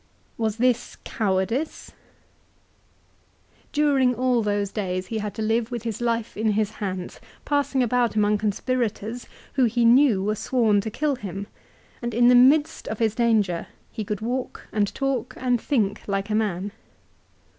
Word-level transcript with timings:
Was 0.35 0.57
this 0.57 0.97
cowardice? 1.03 1.91
During 3.71 4.15
all 4.15 4.41
those 4.41 4.71
days 4.71 5.05
he 5.13 5.19
had 5.19 5.35
to 5.35 5.43
live 5.43 5.69
with 5.69 5.83
his 5.83 6.01
life 6.01 6.35
in 6.35 6.53
his 6.53 6.71
hands, 6.71 7.19
passing 7.45 7.83
about 7.83 8.15
among 8.15 8.39
con 8.39 8.49
spirators 8.51 9.27
who 9.53 9.65
he 9.65 9.85
knew 9.85 10.23
were, 10.23 10.33
sworn 10.33 10.81
to 10.81 10.89
kill 10.89 11.17
him, 11.17 11.45
and 12.01 12.15
in 12.15 12.29
the 12.29 12.33
midst 12.33 12.87
of 12.87 12.97
his 12.97 13.13
danger 13.13 13.67
he 13.91 14.03
could 14.03 14.21
walk 14.21 14.67
and 14.71 14.91
talk 14.95 15.35
and 15.37 15.61
think 15.61 16.01
like 16.07 16.31
a 16.31 16.33
man. 16.35 16.71